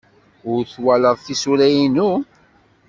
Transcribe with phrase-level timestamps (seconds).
[0.51, 2.11] Ur twalaḍ tisura-inu?